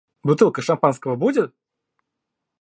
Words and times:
Бутылка 0.23 0.63
шампанского 0.63 1.15
будет? 1.15 1.53